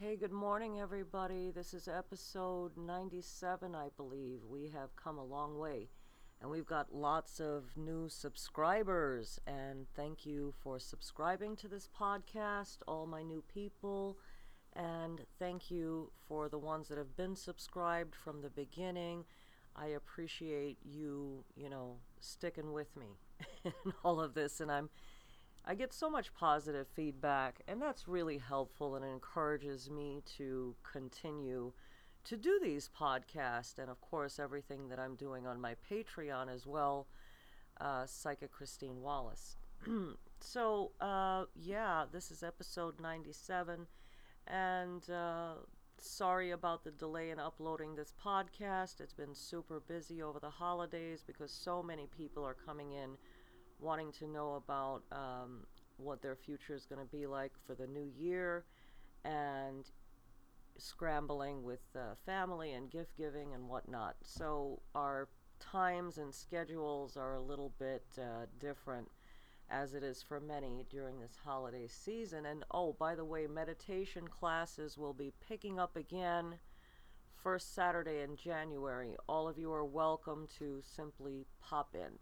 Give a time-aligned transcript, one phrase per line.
[0.00, 1.50] Hey, good morning, everybody.
[1.50, 4.38] This is episode 97, I believe.
[4.48, 5.88] We have come a long way
[6.40, 9.40] and we've got lots of new subscribers.
[9.44, 14.18] And thank you for subscribing to this podcast, all my new people.
[14.76, 19.24] And thank you for the ones that have been subscribed from the beginning.
[19.74, 23.18] I appreciate you, you know, sticking with me
[23.64, 23.72] in
[24.04, 24.60] all of this.
[24.60, 24.90] And I'm
[25.70, 31.74] I get so much positive feedback, and that's really helpful and encourages me to continue
[32.24, 36.66] to do these podcasts and, of course, everything that I'm doing on my Patreon as
[36.66, 37.06] well,
[37.82, 39.56] uh, Psychic Christine Wallace.
[40.40, 43.86] so, uh, yeah, this is episode 97,
[44.46, 45.52] and uh,
[45.98, 49.02] sorry about the delay in uploading this podcast.
[49.02, 53.18] It's been super busy over the holidays because so many people are coming in
[53.80, 57.86] wanting to know about um, what their future is going to be like for the
[57.86, 58.64] new year
[59.24, 59.90] and
[60.76, 64.14] scrambling with uh, family and gift giving and whatnot.
[64.22, 65.28] So our
[65.60, 69.08] times and schedules are a little bit uh, different
[69.70, 72.46] as it is for many during this holiday season.
[72.46, 76.54] And oh, by the way, meditation classes will be picking up again
[77.42, 79.16] first Saturday in January.
[79.28, 82.18] All of you are welcome to simply pop in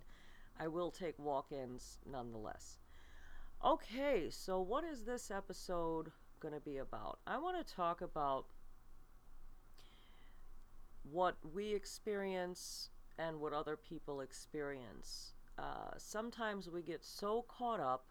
[0.59, 2.80] I will take walk ins nonetheless.
[3.63, 7.19] Okay, so what is this episode going to be about?
[7.27, 8.45] I want to talk about
[11.03, 15.33] what we experience and what other people experience.
[15.58, 18.05] Uh, sometimes we get so caught up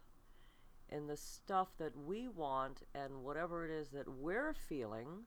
[0.91, 5.25] in the stuff that we want and whatever it is that we're feeling,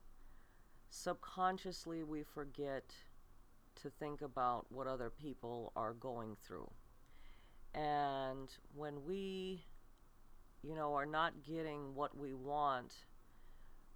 [0.89, 2.93] subconsciously we forget
[3.81, 6.69] to think about what other people are going through.
[7.73, 9.65] And when we,
[10.61, 12.93] you know, are not getting what we want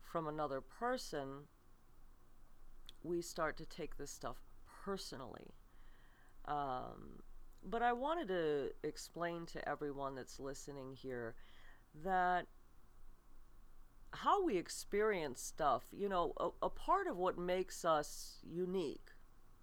[0.02, 1.46] from another person,
[3.04, 4.38] we start to take this stuff
[4.86, 5.54] personally.
[6.46, 7.24] Um,
[7.64, 11.36] but I wanted to explain to everyone that's listening here
[12.04, 12.48] that
[14.12, 19.10] how we experience stuff, you know, a, a, part of what makes us unique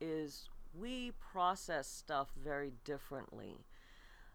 [0.01, 3.65] is we process stuff very differently.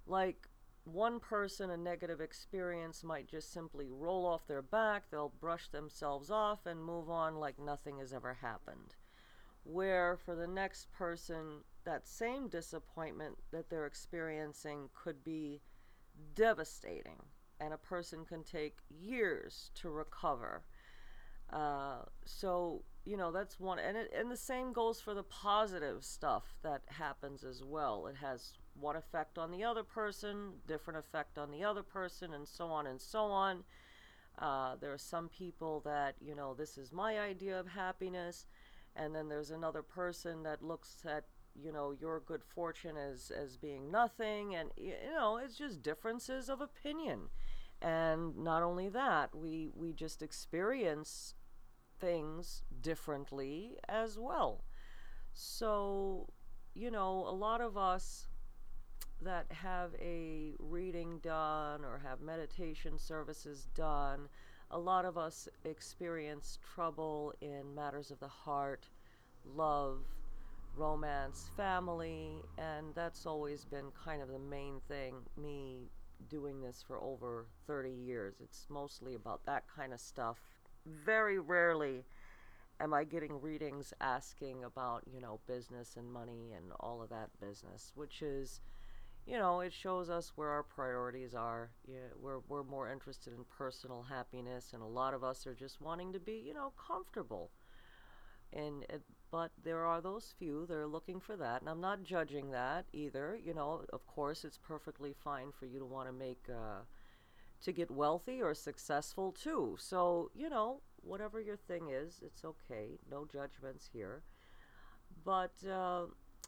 [0.05, 0.47] Like
[0.85, 6.31] one person, a negative experience might just simply roll off their back, they'll brush themselves
[6.31, 8.95] off and move on like nothing has ever happened.
[9.63, 15.61] Where for the next person, that same disappointment that they're experiencing could be
[16.33, 17.21] devastating
[17.59, 20.63] and a person can take years to recover.
[21.51, 26.03] Uh, so you know that's one, and it, and the same goes for the positive
[26.03, 28.07] stuff that happens as well.
[28.07, 32.47] It has one effect on the other person, different effect on the other person, and
[32.47, 33.63] so on and so on.
[34.39, 38.45] Uh, there are some people that you know this is my idea of happiness,
[38.95, 41.25] and then there's another person that looks at
[41.61, 46.49] you know your good fortune as as being nothing and you know it's just differences
[46.49, 47.29] of opinion.
[47.81, 51.35] And not only that we we just experience
[51.99, 54.63] things differently as well.
[55.33, 56.27] So
[56.73, 58.27] you know a lot of us
[59.21, 64.29] that have a reading done or have meditation services done
[64.69, 68.89] a lot of us experience trouble in matters of the heart
[69.45, 70.01] love
[70.77, 75.15] romance, family, and that's always been kind of the main thing.
[75.35, 75.89] Me
[76.29, 80.37] doing this for over 30 years, it's mostly about that kind of stuff.
[80.85, 82.05] Very rarely
[82.79, 87.29] am I getting readings asking about, you know, business and money and all of that
[87.39, 88.61] business, which is,
[89.25, 91.71] you know, it shows us where our priorities are.
[91.87, 95.81] Yeah, we're, we're more interested in personal happiness, and a lot of us are just
[95.81, 97.51] wanting to be, you know, comfortable.
[98.53, 99.01] And it,
[99.31, 102.85] but there are those few that are looking for that, and I'm not judging that
[102.93, 103.37] either.
[103.43, 106.83] You know, of course, it's perfectly fine for you to want to make, uh,
[107.63, 109.75] to get wealthy or successful too.
[109.79, 112.99] So, you know, whatever your thing is, it's okay.
[113.09, 114.23] No judgments here.
[115.25, 116.05] But, uh,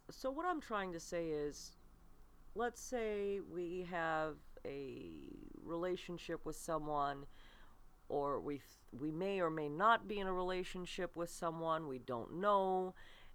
[0.10, 1.72] so what I'm trying to say is,
[2.56, 4.36] let's say we have
[4.66, 5.12] a
[5.64, 7.26] relationship with someone
[8.10, 8.62] or we
[8.92, 12.94] we may or may not be in a relationship with someone we don't know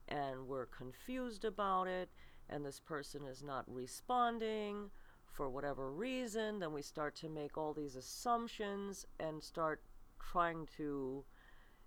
[0.08, 2.10] and we're confused about it
[2.50, 4.90] and this person is not responding
[5.24, 9.80] for whatever reason then we start to make all these assumptions and start
[10.18, 11.24] trying to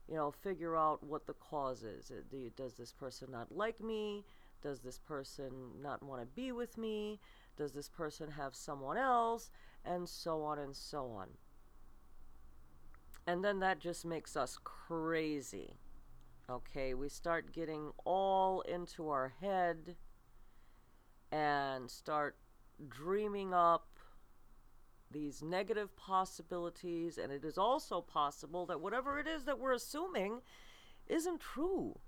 [0.08, 2.12] you know, figure out what the cause is.
[2.56, 4.24] Does this person not like me?
[4.62, 5.52] Does this person
[5.82, 7.20] not want to be with me?
[7.58, 9.52] Does this person have someone else?
[9.84, 11.28] And so on and so on.
[13.28, 15.76] And then that just makes us crazy.
[16.50, 19.98] Okay, we start getting all into our head
[21.30, 22.38] and start
[22.88, 24.00] dreaming up
[25.12, 30.42] these negative possibilities, and it is also possible that whatever it is that we're assuming
[31.08, 32.00] isn't true.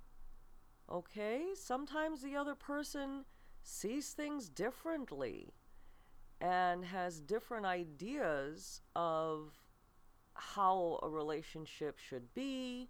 [0.90, 1.48] Okay?
[1.54, 3.26] Sometimes the other person
[3.62, 5.54] sees things differently
[6.40, 9.54] and has different ideas of
[10.40, 12.90] how a relationship should be,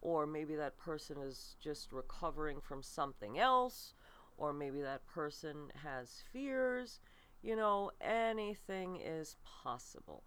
[0.00, 3.94] or maybe that person is just recovering from something else,
[4.36, 7.00] or maybe that person has fears
[7.42, 10.22] you know, anything is possible.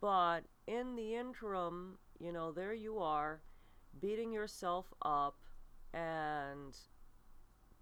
[0.00, 3.42] But in the interim, you know, there you are,
[4.00, 5.36] beating yourself up
[5.92, 6.76] and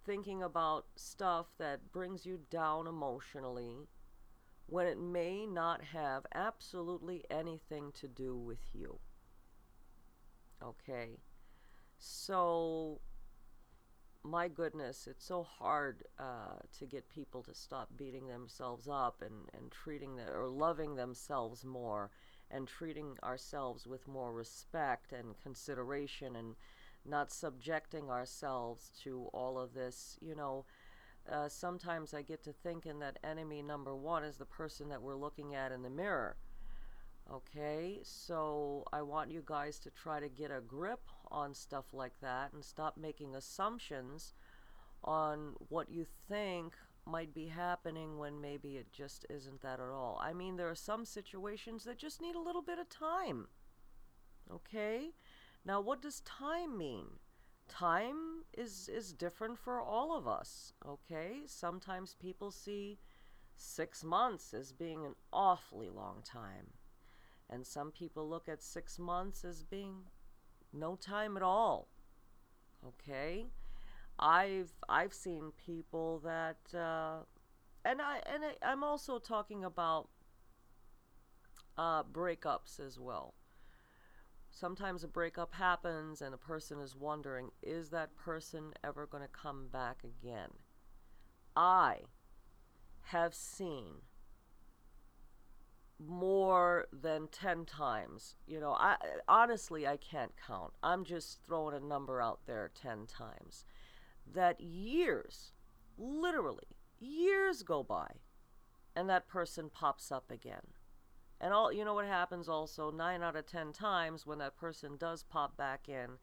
[0.04, 3.86] thinking about stuff that brings you down emotionally
[4.70, 8.98] when it may not have absolutely anything to do with you.
[10.62, 11.18] Okay?
[11.98, 13.00] So
[14.22, 19.48] my goodness, it's so hard uh, to get people to stop beating themselves up and,
[19.54, 22.10] and treating them or loving themselves more
[22.50, 26.54] and treating ourselves with more respect and consideration and
[27.06, 30.18] not subjecting ourselves to all of this.
[30.20, 30.66] You know,
[31.30, 35.16] uh, sometimes I get to thinking that enemy number one is the person that we're
[35.16, 36.36] looking at in the mirror.
[37.32, 42.14] Okay, so I want you guys to try to get a grip on stuff like
[42.20, 44.34] that and stop making assumptions
[45.04, 46.74] on what you think
[47.06, 50.20] might be happening when maybe it just isn't that at all.
[50.20, 53.46] I mean, there are some situations that just need a little bit of time.
[54.52, 55.10] Okay?
[55.64, 57.19] Now, what does time mean?
[57.70, 61.42] Time is is different for all of us, okay?
[61.46, 62.98] Sometimes people see
[63.56, 66.72] 6 months as being an awfully long time.
[67.48, 70.04] And some people look at 6 months as being
[70.72, 71.88] no time at all.
[72.86, 73.46] Okay?
[74.18, 77.20] I've I've seen people that uh,
[77.84, 80.08] and I and I, I'm also talking about
[81.78, 83.34] uh, breakups as well.
[84.50, 89.28] Sometimes a breakup happens and a person is wondering, is that person ever going to
[89.28, 90.50] come back again?
[91.56, 92.00] I
[93.04, 94.02] have seen
[95.98, 98.36] more than 10 times.
[98.46, 98.96] You know, I
[99.28, 100.72] honestly I can't count.
[100.82, 103.64] I'm just throwing a number out there 10 times.
[104.32, 105.52] That years,
[105.98, 108.08] literally years go by
[108.94, 110.74] and that person pops up again.
[111.40, 114.96] And all you know what happens also 9 out of 10 times when that person
[114.98, 116.18] does pop back in,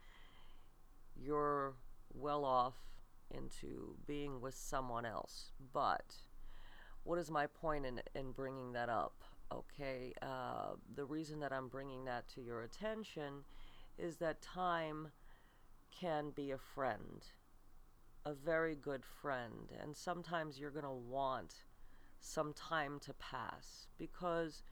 [1.16, 1.74] you're
[2.14, 2.76] well off
[3.32, 5.52] into being with someone else.
[5.74, 6.16] But
[7.04, 9.24] what is my point in in bringing that up?
[9.52, 13.46] Okay, uh, the reason that I'm bringing that to your attention
[13.98, 15.08] is that time
[16.00, 17.26] can be a friend,
[18.26, 21.64] a very good friend, and sometimes you're to want
[22.20, 24.64] some time to pass because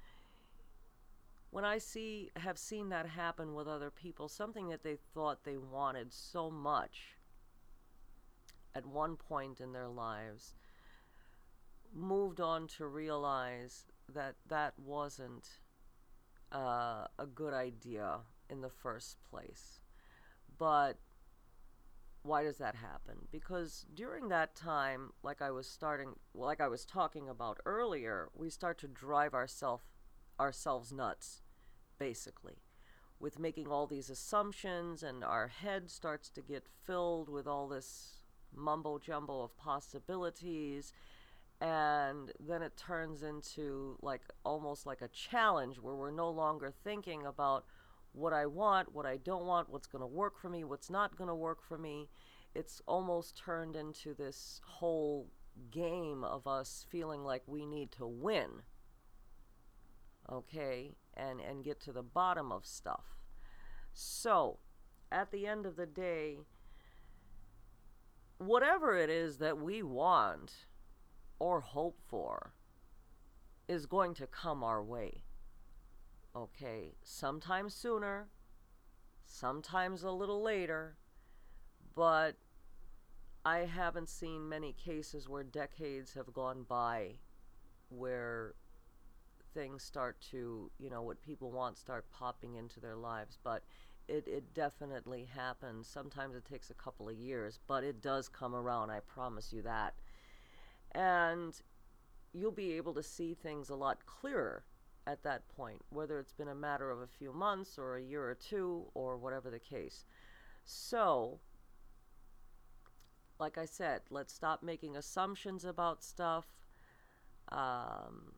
[1.56, 5.56] when I see have seen that happen with other people, something that they thought they
[5.56, 7.16] wanted so much
[8.76, 10.54] at one point in their lives
[11.94, 15.48] moved on to realize that that wasn't
[16.52, 18.18] uh, a good idea
[18.50, 19.80] in the first place.
[20.58, 20.98] But
[22.24, 23.30] why does that happen?
[23.32, 28.50] Because during that time, like I was starting, like I was talking about earlier, we
[28.50, 29.84] start to drive ourself,
[30.38, 31.44] ourselves nuts,
[31.98, 32.62] basically,
[33.20, 38.18] with making all these assumptions, and our head starts to get filled with all this
[38.54, 40.94] mumbo jumbo of possibilities
[41.62, 47.26] and then it turns into like almost like a challenge where we're no longer thinking
[47.26, 47.66] about
[48.12, 51.18] what I want, what I don't want, what's going to work for me, what's not
[51.18, 52.10] going to work for me.
[52.54, 55.28] It's almost turned into this whole
[55.72, 58.50] game of us feeling like we need to win.
[60.32, 60.96] Okay?
[61.14, 63.18] And and get to the bottom of stuff.
[63.94, 64.60] So,
[65.12, 66.40] at the end of the day,
[68.38, 70.54] whatever it is that we want,
[71.40, 72.54] or hope for
[73.68, 75.24] is going to come our way.
[76.36, 78.28] Okay, sometimes sooner,
[79.26, 80.98] sometimes a little later,
[81.96, 82.36] but
[83.46, 87.20] I haven't seen many cases where decades have gone by
[87.90, 88.56] where
[89.56, 93.40] things start to, you know, what people want start popping into their lives.
[93.44, 93.64] But
[94.08, 95.88] it, it definitely happens.
[95.88, 99.64] Sometimes it takes a couple of years, but it does come around, I promise you
[99.64, 99.96] that.
[100.92, 101.60] And
[102.34, 104.64] you'll be able to see things a lot clearer
[105.08, 108.30] at that point, whether it's been a matter of a few months or a year
[108.30, 110.06] or two or whatever the case.
[110.66, 111.40] So,
[113.40, 116.46] like I said, let's stop making assumptions about stuff.
[117.50, 118.34] Um,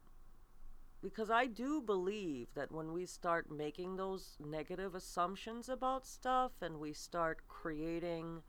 [1.08, 6.82] because I do believe that when we start making those negative assumptions about stuff and
[6.82, 8.42] we start creating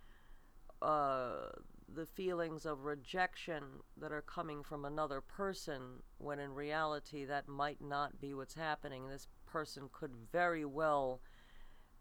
[0.83, 1.51] uh,
[1.95, 3.63] the feelings of rejection
[3.97, 9.07] that are coming from another person, when in reality that might not be what's happening,
[9.07, 11.21] this person could very well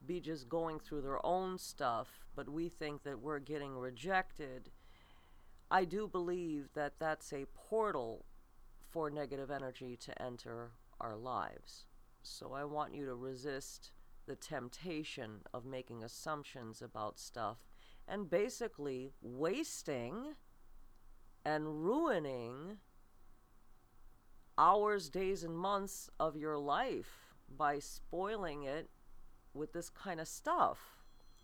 [0.08, 4.72] be just going through their own stuff, but we think that we're getting rejected.
[5.70, 8.26] I do believe that that's a portal
[8.90, 11.86] for negative energy to enter our lives.
[12.24, 13.92] So I want you to resist
[14.26, 17.60] the temptation of making assumptions about stuff
[18.08, 20.36] and basically wasting
[21.46, 22.78] and ruining
[24.58, 28.90] hours, days, and months of your life by spoiling it
[29.54, 30.80] with this kind of stuff.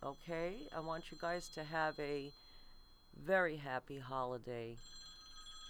[0.02, 0.68] Okay?
[0.74, 2.32] I want you guys to have a
[3.22, 4.76] very happy holiday.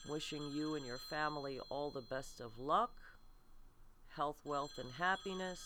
[0.09, 2.93] Wishing you and your family all the best of luck,
[4.09, 5.61] health, wealth, and happiness.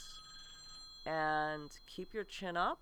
[1.06, 2.80] And keep your chin up.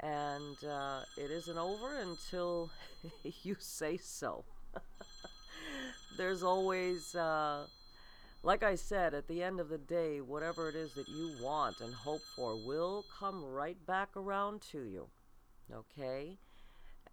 [0.00, 2.70] And uh, it isn't over until
[3.42, 4.44] you say so.
[6.16, 7.66] There's always, uh,
[8.42, 11.80] like I said, at the end of the day, whatever it is that you want
[11.80, 15.08] and hope for will come right back around to you.
[15.72, 16.38] Okay?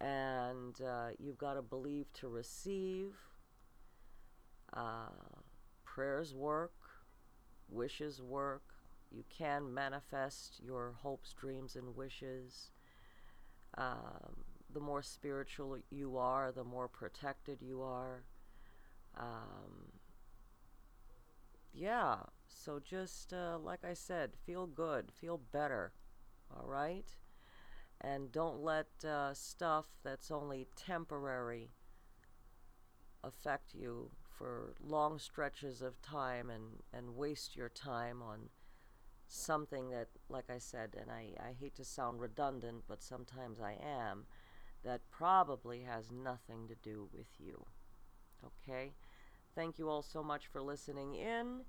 [0.00, 3.14] And uh, you've got to believe to receive.
[4.72, 5.10] Uh,
[5.84, 6.74] prayers work,
[7.68, 8.62] wishes work.
[9.10, 12.70] You can manifest your hopes, dreams, and wishes.
[13.76, 18.24] Um, the more spiritual you are, the more protected you are.
[19.16, 19.92] Um,
[21.72, 22.16] yeah,
[22.48, 25.92] so just uh, like I said, feel good, feel better.
[26.54, 27.06] All right?
[28.00, 31.70] And don't let uh, stuff that's only temporary
[33.24, 38.48] affect you for long stretches of time and, and waste your time on
[39.26, 43.76] something that, like I said, and I, I hate to sound redundant, but sometimes I
[43.84, 44.24] am,
[44.84, 47.66] that probably has nothing to do with you.
[48.44, 48.92] Okay?
[49.54, 51.62] Thank you all so much for listening in.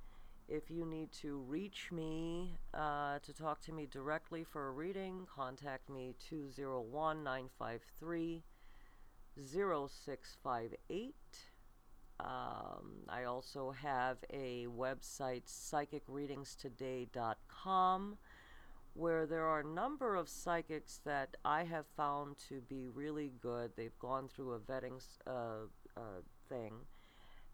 [0.51, 5.27] If you need to reach me uh, to talk to me directly for a reading,
[5.33, 8.43] contact me 201 953
[9.39, 11.13] 0658.
[12.19, 18.17] Um, I also have a website, psychicreadingstoday.com,
[18.95, 23.73] where there are a number of psychics that I have found to be really good.
[23.75, 26.73] They've gone through a vetting uh, uh, thing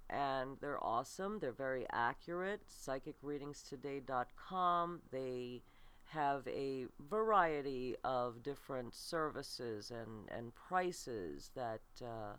[0.09, 1.37] and they're awesome.
[1.39, 2.61] They're very accurate.
[2.69, 5.01] PsychicReadingstoday.com.
[5.11, 5.63] They
[6.05, 12.35] have a variety of different services and, and prices that uh,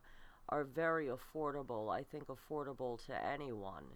[0.48, 1.92] are very affordable.
[1.92, 3.86] I think affordable to anyone.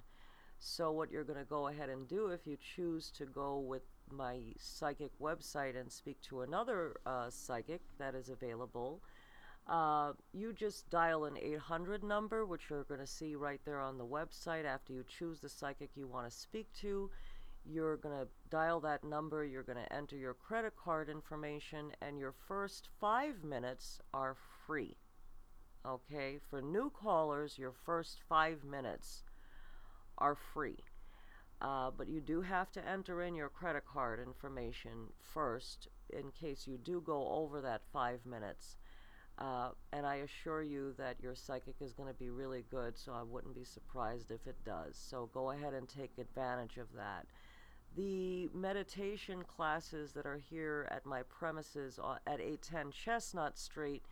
[0.58, 3.80] So, what you're going to go ahead and do if you choose to go with
[4.12, 9.00] my psychic website and speak to another uh, psychic that is available
[9.70, 13.98] uh, you just dial an 800 number, which you're going to see right there on
[13.98, 17.08] the website after you choose the psychic you want to speak to.
[17.64, 22.18] You're going to dial that number, you're going to enter your credit card information, and
[22.18, 24.36] your first five minutes are
[24.66, 24.96] free.
[25.86, 29.22] Okay, for new callers, your first five minutes
[30.18, 30.78] are free.
[31.62, 36.66] Uh, but you do have to enter in your credit card information first in case
[36.66, 38.76] you do go over that five minutes.
[39.40, 43.12] Uh, and I assure you that your psychic is going to be really good, so
[43.12, 44.96] I wouldn't be surprised if it does.
[44.96, 47.26] So go ahead and take advantage of that.
[47.96, 54.02] The meditation classes that are here at my premises at 810 Chestnut Street,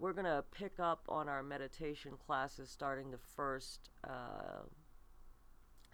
[0.00, 4.66] we're going to pick up on our meditation classes starting the first uh,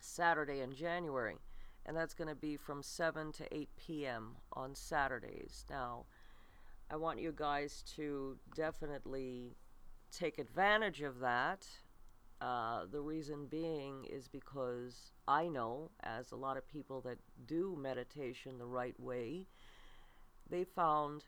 [0.01, 1.37] Saturday in January.
[1.87, 4.37] And that's going to be from 7 to 8 p.m.
[4.55, 5.67] on Saturdays.
[5.69, 6.07] Now,
[6.91, 9.57] I want you guys to definitely
[10.13, 11.67] take advantage of that.
[12.41, 17.77] Uh, the reason being is because I know, as a lot of people that do
[17.81, 19.47] meditation the right way,
[20.51, 21.25] they found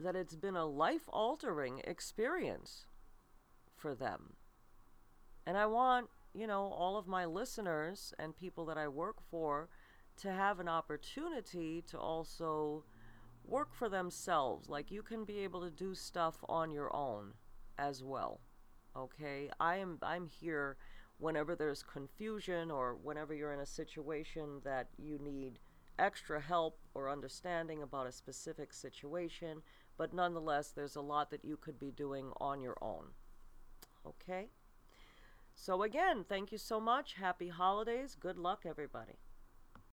[0.00, 2.86] that it's been a life altering experience
[3.76, 4.34] for them.
[5.46, 9.68] And I want, you know, all of my listeners and people that I work for
[10.18, 12.84] to have an opportunity to also
[13.48, 14.68] work for themselves.
[14.68, 17.32] Like you can be able to do stuff on your own
[17.78, 18.40] as well.
[18.96, 19.50] Okay?
[19.58, 20.76] I am I'm here
[21.18, 25.58] whenever there's confusion or whenever you're in a situation that you need
[25.98, 29.62] extra help or understanding about a specific situation,
[29.96, 33.06] but nonetheless there's a lot that you could be doing on your own.
[34.06, 34.46] Okay?
[35.56, 37.14] So again, thank you so much.
[37.14, 38.16] Happy holidays.
[38.18, 39.18] Good luck everybody.